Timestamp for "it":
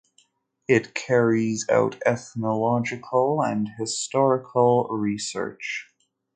0.67-0.95